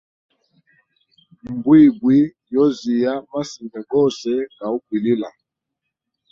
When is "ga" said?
4.57-4.67